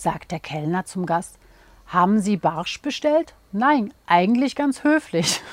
[0.00, 1.38] sagt der Kellner zum Gast.
[1.86, 3.34] Haben Sie Barsch bestellt?
[3.52, 5.40] Nein, eigentlich ganz höflich.